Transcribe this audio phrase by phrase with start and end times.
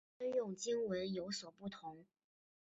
[0.17, 2.03] 专用经文有所不同。